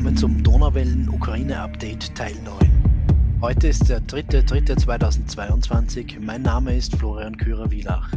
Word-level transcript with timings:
willkommen 0.00 0.16
zum 0.16 0.42
Donauwellen 0.42 1.10
Ukraine 1.10 1.60
Update 1.60 2.14
Teil 2.14 2.34
9. 2.42 3.38
Heute 3.42 3.68
ist 3.68 3.90
der 3.90 4.00
3.3.2022. 4.00 6.18
Mein 6.20 6.40
Name 6.40 6.74
ist 6.74 6.96
Florian 6.96 7.36
Kürer-Wielach. 7.36 8.10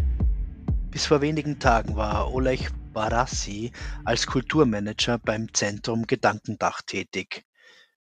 Bis 0.92 1.06
vor 1.06 1.20
wenigen 1.20 1.60
Tagen 1.60 1.98
war 1.98 2.34
Oleg 2.34 2.70
Barassi 2.94 3.74
als 4.06 4.26
Kulturmanager 4.26 5.18
beim 5.18 5.54
Zentrum 5.54 6.08
Gedankendach 6.08 6.84
tätig. 6.84 7.44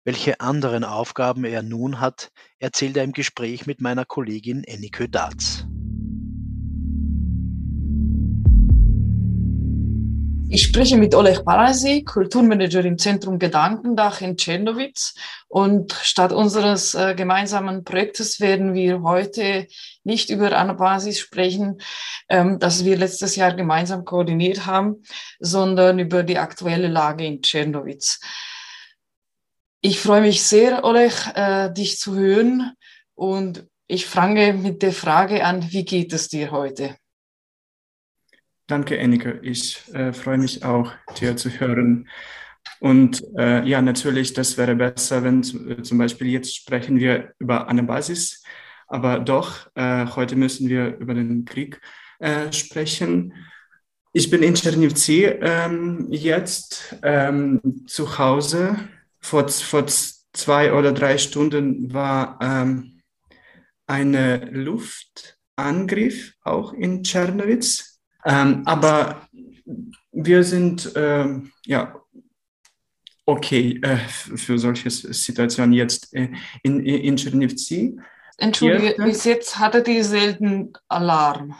Welche 0.04 0.42
anderen 0.42 0.84
Aufgaben 0.84 1.44
er 1.44 1.64
nun 1.64 2.00
hat, 2.00 2.32
erzählt 2.60 2.98
er 2.98 3.04
im 3.04 3.14
Gespräch 3.14 3.66
mit 3.66 3.82
meiner 3.82 4.06
Kollegin 4.06 4.64
Enike 4.64 5.10
Datz. 5.10 5.66
Ich 10.54 10.64
spreche 10.64 10.98
mit 10.98 11.16
Oleg 11.16 11.46
Barasi, 11.46 12.04
Kulturmanager 12.04 12.84
im 12.84 12.98
Zentrum 12.98 13.40
Gedankendach 13.40 14.20
in 14.20 14.36
Tschernowitz. 14.36 15.14
Und 15.48 15.94
statt 15.94 16.34
unseres 16.34 16.94
äh, 16.94 17.16
gemeinsamen 17.16 17.86
Projektes 17.86 18.42
werden 18.42 18.74
wir 18.74 19.02
heute 19.02 19.68
nicht 20.04 20.30
über 20.30 20.52
Anabasis 20.58 21.20
sprechen, 21.20 21.80
ähm, 22.28 22.60
das 22.60 22.84
wir 22.84 22.98
letztes 22.98 23.38
Jahr 23.38 23.54
gemeinsam 23.54 24.04
koordiniert 24.04 24.66
haben, 24.66 25.04
sondern 25.40 26.00
über 26.00 26.22
die 26.24 26.38
aktuelle 26.38 26.90
Lage 26.90 27.26
in 27.26 27.42
Tschernowitz. 27.42 28.20
Ich 29.80 30.02
freue 30.02 30.20
mich 30.20 30.44
sehr, 30.44 30.84
Oleg, 30.84 31.14
äh, 31.34 31.72
dich 31.72 31.98
zu 31.98 32.14
hören. 32.14 32.74
Und 33.16 33.66
ich 33.88 34.06
fange 34.06 34.52
mit 34.52 34.82
der 34.82 34.92
Frage 34.92 35.46
an, 35.46 35.72
wie 35.72 35.86
geht 35.86 36.12
es 36.12 36.28
dir 36.28 36.52
heute? 36.52 36.98
Danke, 38.72 38.98
Ennike. 38.98 39.38
Ich 39.42 39.84
äh, 39.94 40.14
freue 40.14 40.38
mich 40.38 40.64
auch, 40.64 40.94
dir 41.20 41.36
zu 41.36 41.50
hören. 41.50 42.08
Und 42.80 43.22
äh, 43.38 43.68
ja, 43.68 43.82
natürlich, 43.82 44.32
das 44.32 44.58
wäre 44.58 44.76
besser, 44.76 45.26
wenn 45.26 45.42
äh, 45.42 45.82
zum 45.82 45.98
Beispiel 45.98 46.28
jetzt 46.28 46.56
sprechen 46.56 46.98
wir 46.98 47.34
über 47.38 47.68
eine 47.68 47.84
Basis, 47.84 48.42
aber 48.88 49.20
doch, 49.20 49.70
äh, 49.76 50.06
heute 50.16 50.38
müssen 50.38 50.70
wir 50.70 50.96
über 51.00 51.14
den 51.14 51.44
Krieg 51.44 51.82
äh, 52.20 52.50
sprechen. 52.54 53.34
Ich 54.14 54.30
bin 54.30 54.42
in 54.42 54.56
Czernivtsi 54.56 55.26
ähm, 55.26 56.08
jetzt 56.10 56.96
ähm, 57.04 57.84
zu 57.88 58.18
Hause. 58.20 58.78
Vor, 59.20 59.50
vor 59.50 59.86
zwei 59.88 60.72
oder 60.72 60.94
drei 60.94 61.18
Stunden 61.18 61.94
war 61.94 62.40
ähm, 62.42 63.02
ein 63.86 64.14
Luftangriff 64.54 66.36
auch 66.46 66.72
in 66.72 67.04
Czernowitz 67.04 67.91
ähm, 68.26 68.64
aber 68.66 69.28
wir 70.12 70.44
sind 70.44 70.92
ähm, 70.96 71.52
ja 71.66 71.96
okay 73.26 73.80
äh, 73.82 73.98
für 73.98 74.58
solche 74.58 74.90
Situationen 74.90 75.74
jetzt 75.74 76.14
äh, 76.14 76.30
in, 76.64 76.86
in 76.86 77.16
Czernivtsi. 77.18 78.00
Entschuldige, 78.38 78.96
Hier, 78.96 79.06
bis 79.06 79.24
jetzt 79.24 79.60
hattet 79.60 79.88
ihr 79.88 80.04
selten 80.04 80.74
Alarm? 80.88 81.56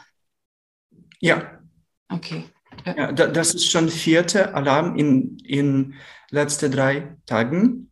Ja. 1.20 1.60
Okay. 2.08 2.44
Ja. 2.84 2.96
ja 2.96 3.12
das 3.12 3.54
ist 3.54 3.70
schon 3.70 3.88
vierte 3.88 4.54
Alarm 4.54 4.96
in 4.96 5.38
in 5.44 5.94
letzten 6.30 6.72
drei 6.72 7.16
Tagen 7.26 7.90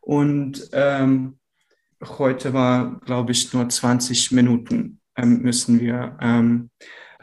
und 0.00 0.68
ähm, 0.72 1.38
heute 2.02 2.52
war, 2.52 3.00
glaube 3.00 3.32
ich, 3.32 3.52
nur 3.52 3.68
20 3.68 4.32
Minuten 4.32 5.00
ähm, 5.16 5.42
müssen 5.42 5.80
wir 5.80 6.16
ähm, 6.20 6.70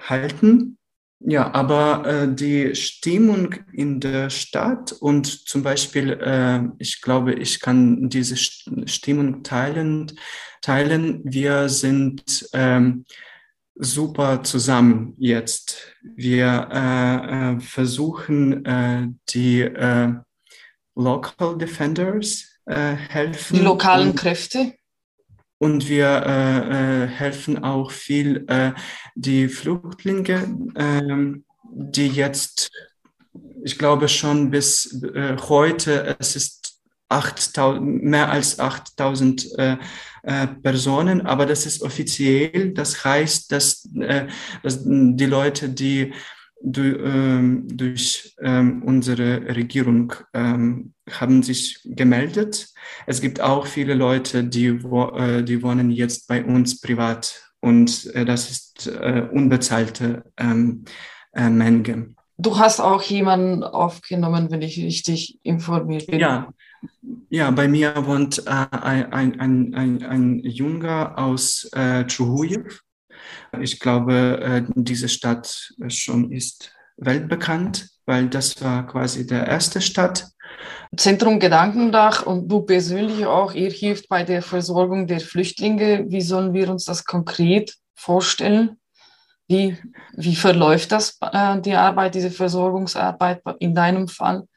halten. 0.09 0.77
Ja, 1.25 1.53
aber 1.53 2.05
äh, 2.05 2.35
die 2.35 2.75
Stimmung 2.75 3.55
in 3.71 4.01
der 4.01 4.29
Stadt 4.29 4.91
und 4.91 5.25
zum 5.47 5.63
Beispiel, 5.63 6.19
äh, 6.21 6.63
ich 6.79 7.01
glaube, 7.01 7.33
ich 7.33 7.61
kann 7.61 8.09
diese 8.09 8.35
Stimmung 8.35 9.41
teilen. 9.41 10.11
teilen. 10.61 11.21
Wir 11.23 11.69
sind 11.69 12.49
ähm, 12.51 13.05
super 13.75 14.43
zusammen 14.43 15.15
jetzt. 15.17 15.95
Wir 16.01 16.67
äh, 16.71 17.53
äh 17.55 17.59
versuchen, 17.61 18.65
äh, 18.65 19.07
die 19.29 19.61
äh, 19.61 20.13
Local 20.95 21.57
Defenders 21.57 22.49
helfen. 22.65 23.57
Die 23.57 23.61
lokalen 23.61 24.15
Kräfte? 24.15 24.73
Und 25.63 25.87
wir 25.87 26.23
äh, 26.25 27.03
äh, 27.03 27.07
helfen 27.07 27.63
auch 27.63 27.89
viel 27.89 28.43
äh, 28.49 28.73
die 29.15 29.47
Flüchtlinge, 29.47 30.57
äh, 30.75 31.39
die 31.71 32.07
jetzt, 32.09 32.69
ich 33.63 33.79
glaube 33.79 34.09
schon 34.09 34.51
bis 34.51 35.01
äh, 35.15 35.37
heute, 35.47 36.17
es 36.19 36.35
ist 36.35 36.81
8000, 37.07 38.03
mehr 38.03 38.29
als 38.29 38.59
8000 38.59 39.57
äh, 39.57 39.77
Personen, 40.61 41.21
aber 41.21 41.45
das 41.45 41.65
ist 41.65 41.81
offiziell. 41.81 42.73
Das 42.73 43.05
heißt, 43.05 43.49
dass, 43.49 43.87
dass 44.63 44.83
die 44.83 45.25
Leute, 45.25 45.69
die 45.69 46.13
durch 46.63 48.35
ähm, 48.41 48.83
unsere 48.83 49.55
Regierung 49.55 50.13
ähm, 50.33 50.93
haben 51.11 51.43
sich 51.43 51.81
gemeldet. 51.83 52.69
Es 53.05 53.19
gibt 53.19 53.41
auch 53.41 53.67
viele 53.67 53.93
Leute, 53.93 54.45
die, 54.45 54.67
äh, 54.67 55.43
die 55.43 55.61
wohnen 55.61 55.91
jetzt 55.91 56.27
bei 56.27 56.43
uns 56.43 56.79
privat 56.79 57.51
und 57.59 58.09
äh, 58.15 58.23
das 58.23 58.49
ist 58.49 58.87
äh, 58.87 59.27
unbezahlte 59.31 60.23
Menge. 61.35 62.13
Du 62.37 62.59
hast 62.59 62.79
auch 62.79 63.01
jemanden 63.01 63.63
aufgenommen, 63.63 64.51
wenn 64.51 64.61
ich 64.61 64.77
richtig 64.77 65.39
informiert 65.43 66.07
bin. 66.07 66.19
Ja, 66.19 66.53
ja 67.29 67.49
bei 67.51 67.67
mir 67.67 67.93
wohnt 68.05 68.47
ein, 68.47 69.11
ein, 69.11 69.39
ein, 69.39 69.73
ein, 69.73 70.03
ein 70.03 70.39
Junge 70.43 71.17
aus 71.17 71.69
äh, 71.73 72.05
ich 73.59 73.79
glaube, 73.79 74.39
äh, 74.41 74.63
diese 74.75 75.09
Stadt 75.09 75.73
schon 75.87 76.31
ist 76.31 76.73
weltbekannt, 76.97 77.89
weil 78.05 78.27
das 78.29 78.61
war 78.61 78.85
quasi 78.87 79.25
der 79.25 79.47
erste 79.47 79.81
Stadt. 79.81 80.27
Zentrum 80.95 81.39
Gedankendach 81.39 82.25
und 82.25 82.47
du 82.47 82.61
persönlich 82.61 83.25
auch, 83.25 83.53
ihr 83.53 83.71
hilft 83.71 84.07
bei 84.09 84.23
der 84.23 84.41
Versorgung 84.41 85.07
der 85.07 85.19
Flüchtlinge. 85.19 86.05
Wie 86.09 86.21
sollen 86.21 86.53
wir 86.53 86.69
uns 86.69 86.85
das 86.85 87.05
konkret 87.05 87.75
vorstellen? 87.95 88.77
Wie, 89.47 89.77
wie 90.15 90.35
verläuft 90.35 90.91
das, 90.91 91.17
äh, 91.21 91.59
die 91.61 91.73
Arbeit, 91.75 92.15
diese 92.15 92.31
Versorgungsarbeit 92.31 93.41
in 93.59 93.73
deinem 93.75 94.07
Fall? 94.07 94.47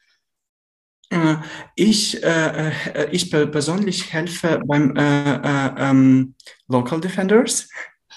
Äh, 1.09 1.35
ich, 1.75 2.23
äh, 2.23 2.71
ich 3.11 3.31
persönlich 3.31 4.11
helfe 4.13 4.61
beim 4.65 4.95
äh, 4.95 5.35
äh, 5.35 5.73
ähm, 5.77 6.35
Local 6.67 7.01
Defenders. 7.01 7.69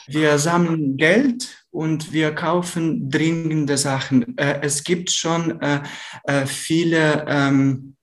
Wir 0.07 0.39
sammeln 0.39 0.97
Geld 0.97 1.65
und 1.71 2.13
wir 2.13 2.35
kaufen 2.35 3.11
dringende 3.11 3.77
Sachen. 3.77 4.37
Äh, 4.37 4.61
es 4.63 4.85
gibt 4.85 5.11
schon 5.11 5.61
äh, 5.61 5.83
äh, 6.25 6.47
viele, 6.47 7.25
ähm, 7.29 7.97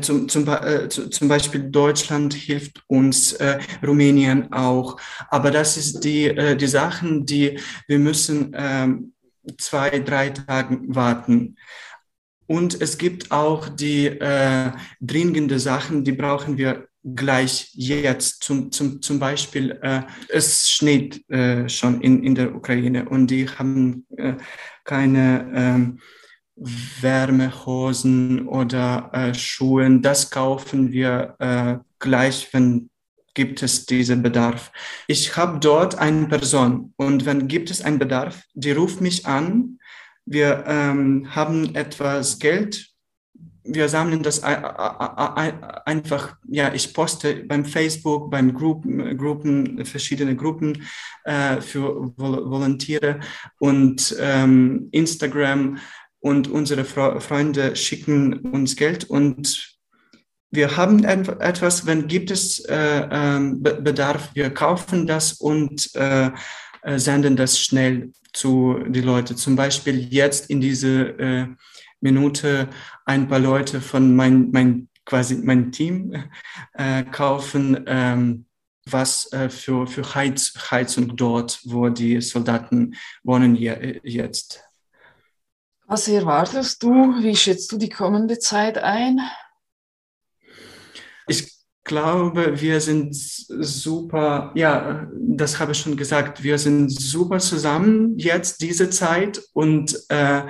zum, 0.00 0.28
zum, 0.28 0.48
zum, 0.88 1.28
Beispiel 1.28 1.70
Deutschland 1.70 2.34
hilft 2.34 2.82
uns, 2.88 3.38
Rumänien 3.86 4.52
auch. 4.52 5.00
Aber 5.28 5.52
das 5.52 5.76
ist 5.76 6.00
die, 6.00 6.56
die 6.56 6.66
Sachen, 6.66 7.24
die 7.24 7.60
wir 7.86 8.00
müssen 8.00 8.50
ähm, 8.52 9.12
zwei, 9.56 10.00
drei 10.00 10.30
Tage 10.30 10.80
warten. 10.88 11.54
Und 12.48 12.80
es 12.80 12.98
gibt 12.98 13.30
auch 13.30 13.68
die 13.68 14.06
äh, 14.06 14.72
dringende 15.00 15.60
Sachen, 15.60 16.02
die 16.02 16.12
brauchen 16.12 16.58
wir 16.58 16.88
gleich 17.04 17.70
jetzt. 17.74 18.42
Zum, 18.42 18.72
zum, 18.72 19.02
zum 19.02 19.18
Beispiel, 19.18 19.78
äh, 19.82 20.02
es 20.28 20.70
schneit 20.70 21.28
äh, 21.30 21.68
schon 21.68 22.00
in, 22.00 22.22
in 22.22 22.34
der 22.34 22.54
Ukraine 22.54 23.08
und 23.08 23.28
die 23.28 23.48
haben 23.48 24.06
äh, 24.16 24.34
keine 24.84 25.50
ähm, 25.54 26.00
Wärmehosen 26.56 28.48
oder 28.48 29.10
äh, 29.12 29.34
Schuhe. 29.34 30.00
Das 30.00 30.30
kaufen 30.30 30.92
wir 30.92 31.36
äh, 31.38 31.76
gleich, 31.98 32.48
wenn 32.52 32.90
gibt 33.34 33.62
es 33.62 33.84
diesen 33.84 34.22
Bedarf. 34.22 34.70
Ich 35.08 35.36
habe 35.36 35.58
dort 35.58 35.98
eine 35.98 36.26
Person 36.28 36.94
und 36.96 37.26
wenn 37.26 37.48
gibt 37.48 37.70
es 37.70 37.82
einen 37.82 37.98
Bedarf, 37.98 38.44
die 38.54 38.70
ruft 38.70 39.00
mich 39.00 39.26
an. 39.26 39.78
Wir 40.24 40.64
ähm, 40.66 41.34
haben 41.34 41.74
etwas 41.74 42.38
Geld 42.38 42.93
wir 43.64 43.88
sammeln 43.88 44.22
das 44.22 44.42
einfach, 44.42 46.36
ja, 46.48 46.72
ich 46.74 46.92
poste 46.92 47.44
beim 47.44 47.64
Facebook, 47.64 48.30
beim 48.30 48.54
Gruppen, 48.54 49.16
Gruppen 49.16 49.84
verschiedene 49.86 50.36
Gruppen 50.36 50.82
äh, 51.24 51.60
für 51.60 52.12
Volontiere 52.16 53.20
und 53.58 54.14
ähm, 54.20 54.88
Instagram 54.92 55.78
und 56.20 56.48
unsere 56.48 56.84
Fre 56.84 57.20
Freunde 57.20 57.74
schicken 57.74 58.34
uns 58.40 58.76
Geld 58.76 59.04
und 59.04 59.74
wir 60.50 60.76
haben 60.76 61.02
etwas, 61.04 61.86
wenn 61.86 62.06
gibt 62.06 62.30
es 62.30 62.60
äh, 62.60 62.76
äh, 62.76 63.54
Bedarf, 63.56 64.30
wir 64.34 64.50
kaufen 64.50 65.06
das 65.06 65.32
und 65.32 65.90
äh, 65.96 66.30
äh, 66.82 66.98
senden 66.98 67.34
das 67.34 67.58
schnell 67.58 68.12
zu 68.32 68.78
die 68.88 69.00
Leute. 69.00 69.34
Zum 69.34 69.56
Beispiel 69.56 70.12
jetzt 70.12 70.50
in 70.50 70.60
diese 70.60 71.18
äh, 71.18 71.46
Minute 72.04 72.68
ein 73.04 73.26
paar 73.28 73.40
Leute 73.40 73.80
von 73.80 74.14
mein, 74.14 74.50
mein 74.52 74.88
quasi 75.04 75.36
mein 75.36 75.72
Team 75.72 76.14
äh, 76.74 77.02
kaufen 77.04 77.84
ähm, 77.86 78.46
was 78.86 79.32
äh, 79.32 79.48
für, 79.48 79.86
für 79.86 80.14
Heiz, 80.14 80.52
Heizung 80.70 81.16
dort, 81.16 81.60
wo 81.64 81.88
die 81.88 82.20
Soldaten 82.20 82.94
wohnen 83.22 83.54
je, 83.54 84.00
jetzt. 84.02 84.62
Was 85.86 86.08
erwartest 86.08 86.82
du? 86.82 86.90
Wie 87.22 87.36
schätzt 87.36 87.72
du 87.72 87.78
die 87.78 87.88
kommende 87.88 88.38
Zeit 88.38 88.78
ein? 88.78 89.20
Ich 91.26 91.50
glaube, 91.84 92.60
wir 92.60 92.80
sind 92.80 93.14
super, 93.14 94.52
ja, 94.54 95.08
das 95.18 95.60
habe 95.60 95.72
ich 95.72 95.78
schon 95.78 95.96
gesagt, 95.96 96.42
wir 96.42 96.58
sind 96.58 96.90
super 96.90 97.38
zusammen 97.38 98.18
jetzt 98.18 98.62
diese 98.62 98.88
Zeit 98.90 99.42
und 99.52 99.98
äh, 100.08 100.42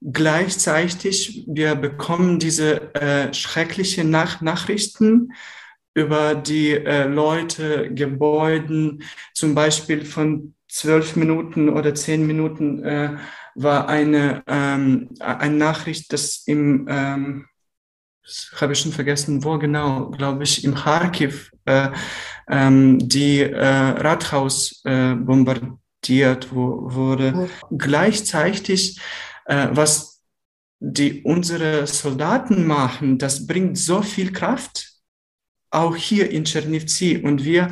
gleichzeitig 0.00 1.44
wir 1.46 1.74
bekommen 1.74 2.38
diese 2.38 2.94
äh, 2.94 3.32
schrecklichen 3.34 4.10
Nach 4.10 4.40
Nachrichten 4.40 5.32
über 5.94 6.34
die 6.34 6.70
äh, 6.70 7.06
Leute, 7.06 7.92
Gebäuden, 7.92 9.02
zum 9.34 9.54
Beispiel 9.54 10.04
von 10.04 10.54
zwölf 10.68 11.16
Minuten 11.16 11.68
oder 11.68 11.94
zehn 11.94 12.26
Minuten 12.26 12.82
äh, 12.84 13.16
war 13.54 13.88
eine, 13.88 14.42
ähm, 14.46 15.08
eine 15.18 15.56
Nachricht, 15.56 16.12
dass 16.12 16.44
im, 16.46 16.86
ähm, 16.88 17.46
habe 18.56 18.72
ich 18.72 18.78
schon 18.78 18.92
vergessen, 18.92 19.42
wo 19.42 19.58
genau, 19.58 20.10
glaube 20.10 20.44
ich, 20.44 20.64
im 20.64 20.74
Kharkiv 20.74 21.50
äh, 21.64 21.88
ähm, 22.48 22.98
die 23.00 23.40
äh, 23.40 23.66
Rathaus 23.66 24.80
äh, 24.84 25.14
bombardiert 25.14 26.52
wurde. 26.52 27.32
Mhm. 27.32 27.76
Gleichzeitig, 27.76 29.00
äh, 29.50 29.68
was 29.72 30.22
die 30.78 31.22
unsere 31.22 31.86
Soldaten 31.86 32.66
machen, 32.66 33.18
das 33.18 33.46
bringt 33.46 33.76
so 33.76 34.00
viel 34.00 34.32
Kraft 34.32 34.94
auch 35.70 35.96
hier 35.96 36.30
in 36.30 36.44
Czernivtsi. 36.44 37.18
Und 37.18 37.44
wir 37.44 37.70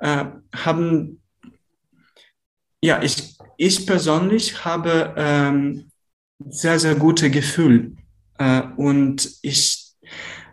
äh, 0.00 0.24
haben, 0.56 1.22
ja, 2.82 3.02
ich, 3.02 3.36
ich 3.58 3.86
persönlich 3.86 4.64
habe 4.64 5.14
ähm, 5.16 5.90
sehr, 6.48 6.80
sehr 6.80 6.94
gute 6.94 7.30
Gefühl. 7.30 7.94
Äh, 8.38 8.62
und 8.76 9.30
ich, 9.42 9.92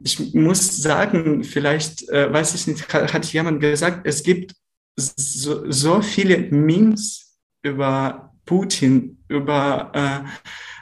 ich 0.03 0.33
muss 0.33 0.77
sagen, 0.77 1.44
vielleicht, 1.44 2.07
äh, 2.09 2.31
weiß 2.31 2.53
ich 2.53 2.67
nicht, 2.67 2.94
hat, 2.94 3.13
hat 3.13 3.25
jemand 3.33 3.61
gesagt, 3.61 4.06
es 4.06 4.23
gibt 4.23 4.53
so, 4.95 5.71
so 5.71 6.01
viele 6.01 6.38
Memes 6.51 7.39
über 7.63 8.28
Putin, 8.49 9.23
über 9.27 9.91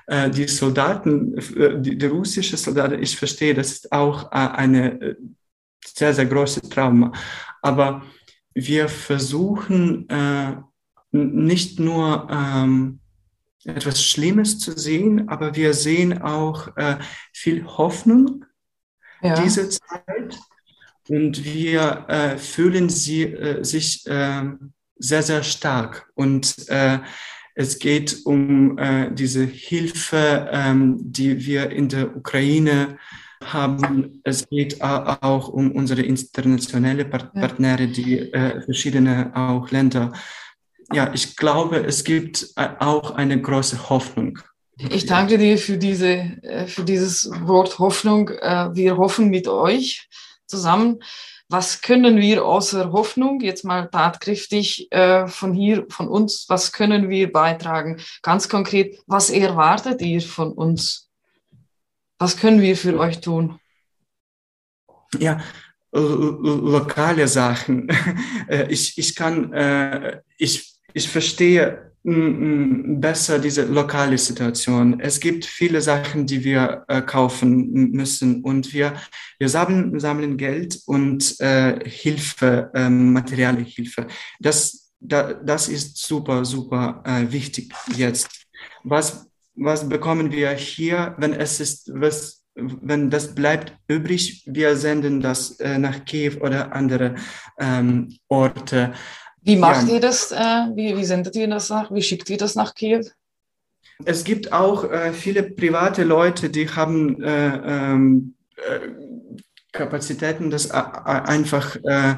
äh, 0.07 0.25
äh 0.25 0.29
die 0.29 0.47
Soldaten, 0.47 1.37
äh, 1.37 1.81
die, 1.81 1.97
die 1.97 2.05
russische 2.05 2.55
Soldaten. 2.55 3.03
Ich 3.03 3.17
verstehe, 3.17 3.53
das 3.53 3.71
ist 3.73 3.91
auch 3.91 4.31
eine 4.31 5.17
sehr, 5.85 6.13
sehr 6.13 6.25
große 6.25 6.61
Trauma. 6.69 7.11
Aber 7.61 8.03
wir 8.53 8.87
versuchen 8.87 10.07
äh, 10.09 10.55
nicht 11.11 11.77
nur 11.77 12.29
ähm, 12.31 12.99
etwas 13.65 14.01
Schlimmes 14.01 14.59
zu 14.59 14.71
sehen, 14.77 15.27
aber 15.27 15.55
wir 15.57 15.73
sehen 15.73 16.21
auch 16.21 16.69
äh, 16.77 16.99
viel 17.33 17.65
Hoffnung 17.65 18.45
ja. 19.21 19.41
diese 19.41 19.67
Zeit 19.67 20.39
und 21.09 21.43
wir 21.43 22.05
äh, 22.07 22.37
fühlen 22.37 22.87
sie 22.87 23.23
äh, 23.23 23.61
sich 23.63 24.07
äh, 24.07 24.43
sehr, 24.99 25.23
sehr 25.23 25.43
stark. 25.43 26.09
Und 26.15 26.67
äh, 26.69 26.99
es 27.59 27.80
geht 27.80 28.24
um 28.25 28.77
äh, 28.77 29.12
diese 29.12 29.44
Hilfe, 29.44 30.48
ähm, 30.51 30.98
die 31.00 31.44
wir 31.44 31.71
in 31.71 31.89
der 31.89 32.15
Ukraine 32.15 33.00
haben. 33.44 34.21
Es 34.24 34.48
geht 34.48 34.80
auch 34.80 35.48
um 35.48 35.71
unsere 35.71 36.04
internationale 36.04 37.04
Partner, 37.06 37.77
die 37.77 38.19
äh, 38.31 38.62
verschiedene 38.62 39.31
auch 39.36 39.71
Länder. 39.71 40.13
Ja, 40.94 41.12
ich 41.15 41.36
glaube, 41.36 41.77
es 41.77 42.04
gibt 42.04 42.48
äh, 42.57 42.69
auch 42.80 43.09
eine 43.12 43.42
große 43.42 43.89
Hoffnung. 43.89 44.38
Ich 44.77 45.07
danke 45.07 45.39
dir 45.39 45.57
für, 45.57 45.77
diese, 45.77 46.10
äh, 46.44 46.68
für 46.68 46.83
dieses 46.83 47.27
Wort 47.42 47.80
Hoffnung. 47.80 48.30
Äh, 48.30 48.75
wir 48.75 48.98
hoffen 48.98 49.30
mit 49.30 49.48
euch 49.48 50.07
zusammen. 50.45 51.00
Was 51.49 51.81
können 51.81 52.17
wir 52.17 52.45
außer 52.45 52.91
Hoffnung, 52.91 53.39
jetzt 53.39 53.63
mal 53.63 53.88
tatkräftig 53.88 54.89
von 55.27 55.53
hier, 55.53 55.85
von 55.89 56.09
uns, 56.09 56.45
was 56.49 56.73
können 56.73 57.09
wir 57.09 57.31
beitragen? 57.31 58.01
Ganz 58.21 58.49
konkret, 58.49 58.99
was 59.07 59.29
erwartet 59.29 60.01
ihr 60.01 60.21
von 60.21 60.51
uns? 60.51 61.09
Was 62.19 62.35
können 62.35 62.59
wir 62.61 62.75
für 62.75 62.99
euch 62.99 63.21
tun? 63.21 63.59
Ja, 65.17 65.41
lokale 65.91 67.27
Sachen. 67.27 67.88
Äh, 68.50 68.71
ich, 68.71 68.97
ich 68.97 69.13
kann, 69.13 69.51
äh, 69.51 70.21
ich, 70.38 70.79
ich 70.93 71.09
verstehe 71.09 71.91
besser 72.09 73.38
diese 73.39 73.65
lokale 73.65 74.18
Situation. 74.18 75.00
Es 75.00 75.19
gibt 75.19 75.44
viele 75.44 75.81
Sachen, 75.81 76.25
die 76.25 76.44
wir 76.44 76.86
äh, 76.88 77.01
kaufen 77.01 77.92
müssen 77.92 78.44
und 78.44 78.74
wir, 78.74 78.94
wir 79.39 79.50
sammeln, 79.50 80.00
sammeln 80.00 80.38
Geld 80.38 80.80
und 80.86 81.38
äh, 81.42 81.80
Hilfe, 81.83 82.71
äh, 82.74 82.89
materielle 82.89 83.62
Hilfe. 83.62 84.07
Das, 84.39 84.94
da, 85.00 85.33
das 85.33 85.68
ist 85.68 85.98
super, 85.98 86.45
super 86.45 87.04
äh, 87.06 87.31
wichtig 87.31 87.74
jetzt. 87.98 88.30
Was 88.83 89.27
was 89.57 89.89
bekommen 89.89 90.31
wir 90.31 90.51
hier, 90.51 91.15
wenn 91.18 91.33
es 91.33 91.60
ist, 91.60 91.92
was, 91.94 92.44
wenn 92.56 93.10
das 93.10 93.33
bleibt 93.33 93.75
übrig, 93.88 94.44
wir 94.45 94.75
senden 94.75 95.19
das 95.19 95.60
äh, 95.60 95.77
nach 95.77 96.06
Kiew 96.06 96.38
oder 96.42 96.74
andere 96.74 97.15
ähm, 97.60 98.18
Orte. 98.27 98.94
Wie 99.47 99.55
macht 99.55 99.88
ja. 99.88 99.95
ihr 99.95 99.99
das? 100.01 100.33
Äh, 100.33 100.75
wie, 100.75 100.97
wie 100.97 101.05
sendet 101.05 101.35
ihr 101.38 101.47
das 101.47 101.69
nach? 101.69 101.89
Wie 101.89 102.01
schickt 102.01 102.29
ihr 102.29 102.38
das 102.38 102.55
nach 102.55 102.75
Kiew? 102.75 103.05
Es 104.03 104.25
gibt 104.25 104.51
auch 104.51 104.91
äh, 104.91 105.13
viele 105.13 105.44
private 105.44 106.03
Leute, 106.03 106.49
die 106.49 106.69
haben 106.69 107.23
äh, 107.23 107.55
ähm, 107.65 108.35
äh, 108.57 108.89
Kapazitäten, 109.71 110.49
das 110.49 110.69
einfach 110.71 111.77
äh, 111.83 112.15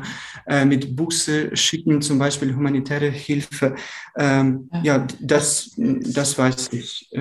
äh, 0.47 0.65
mit 0.65 0.95
Busse 0.95 1.55
schicken, 1.55 2.01
zum 2.01 2.17
Beispiel 2.17 2.55
humanitäre 2.55 3.09
Hilfe. 3.09 3.75
Ähm, 4.17 4.69
ja. 4.73 4.81
ja, 4.83 5.07
das, 5.19 5.71
das 5.77 6.37
weiß 6.37 6.73
ich. 6.73 7.11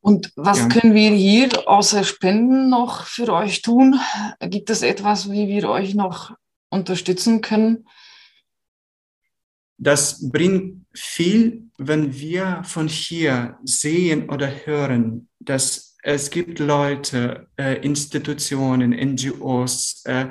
Und 0.00 0.32
was 0.36 0.58
ja. 0.58 0.68
können 0.68 0.94
wir 0.94 1.10
hier 1.10 1.68
außer 1.68 2.02
Spenden 2.02 2.70
noch 2.70 3.06
für 3.06 3.32
euch 3.32 3.62
tun? 3.62 4.00
Gibt 4.40 4.70
es 4.70 4.82
etwas, 4.82 5.30
wie 5.30 5.48
wir 5.48 5.68
euch 5.68 5.94
noch 5.94 6.32
unterstützen 6.70 7.40
können? 7.40 7.86
Das 9.76 10.30
bringt 10.30 10.86
viel, 10.94 11.64
wenn 11.78 12.14
wir 12.14 12.62
von 12.64 12.88
hier 12.88 13.58
sehen 13.64 14.28
oder 14.30 14.48
hören, 14.64 15.28
dass 15.40 15.94
es 16.06 16.28
gibt 16.28 16.58
Leute, 16.58 17.48
äh, 17.56 17.80
Institutionen, 17.80 18.92
NGOs, 18.92 20.02
äh, 20.04 20.26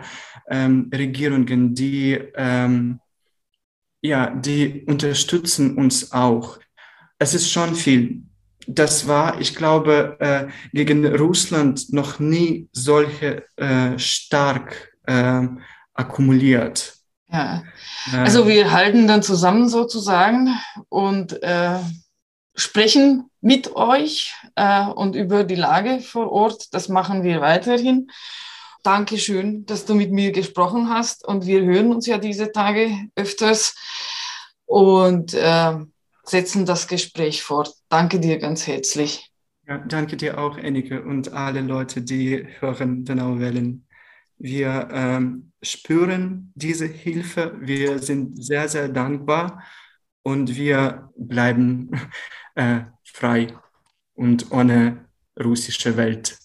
ähm, 0.48 0.90
Regierungen, 0.94 1.74
die, 1.74 2.14
ähm, 2.36 3.00
ja, 4.02 4.30
die 4.30 4.84
unterstützen 4.86 5.76
uns 5.76 6.12
auch. 6.12 6.60
Es 7.18 7.34
ist 7.34 7.50
schon 7.52 7.76
viel. 7.76 8.22
Das 8.68 9.08
war, 9.08 9.42
ich 9.42 9.56
glaube, 9.56 10.16
äh, 10.20 10.48
gegen 10.74 11.06
Russland 11.08 11.92
noch 11.92 12.20
nie 12.20 12.70
solche 12.72 13.44
äh, 13.58 13.98
stark 13.98 14.96
äh, 15.08 15.48
akkumuliert. 15.96 17.03
Ja, 17.34 17.64
also 18.12 18.48
wir 18.48 18.72
halten 18.72 19.08
dann 19.08 19.24
zusammen 19.24 19.68
sozusagen 19.68 20.56
und 20.90 21.42
äh, 21.42 21.80
sprechen 22.56 23.30
mit 23.42 23.76
euch 23.76 24.36
äh, 24.56 24.86
und 24.86 25.16
über 25.16 25.44
die 25.44 25.56
Lage 25.56 26.00
vor 26.00 26.32
Ort. 26.32 26.74
Das 26.76 26.90
machen 26.90 27.24
wir 27.24 27.42
weiterhin. 27.42 28.12
Dankeschön, 28.84 29.66
dass 29.66 29.86
du 29.86 29.96
mit 29.96 30.12
mir 30.12 30.32
gesprochen 30.32 30.90
hast 30.90 31.28
und 31.28 31.48
wir 31.48 31.64
hören 31.64 31.92
uns 31.92 32.06
ja 32.06 32.20
diese 32.20 32.52
Tage 32.52 32.92
öfters 33.16 33.76
und 34.66 35.34
äh, 35.34 35.74
setzen 36.26 36.68
das 36.68 36.88
Gespräch 36.88 37.42
fort. 37.42 37.74
Danke 37.90 38.20
dir 38.20 38.38
ganz 38.38 38.68
herzlich. 38.68 39.32
Ja, 39.66 39.78
danke 39.78 40.18
dir 40.18 40.38
auch, 40.38 40.58
Ennike, 40.58 41.02
und 41.02 41.34
alle 41.34 41.62
Leute, 41.62 42.02
die 42.02 42.46
hören 42.60 43.06
Donauwellen. 43.06 43.88
Wir 44.38 44.90
ähm, 44.92 45.52
spüren 45.62 46.52
diese 46.56 46.86
Hilfe. 46.86 47.56
Wir 47.60 48.00
sind 48.00 48.44
sehr, 48.44 48.68
sehr 48.68 48.90
dankbar 48.90 49.64
und 50.24 50.56
wir 50.56 51.10
bleiben 51.16 51.92
äh, 52.56 52.82
frei 53.04 53.48
und 54.16 54.52
ohne 54.52 55.06
russische 55.42 55.98
Welt. 55.98 56.38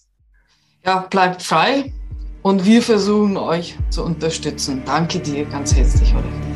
Ja, 0.85 1.01
bleibt 1.09 1.43
frei 1.43 1.93
und 2.41 2.65
wir 2.65 2.81
versuchen 2.81 3.37
euch 3.37 3.77
zu 3.89 4.03
unterstützen. 4.03 4.81
Danke 4.85 5.19
dir 5.19 5.45
ganz 5.45 5.75
herzlich, 5.75 6.13
Oleg. 6.15 6.48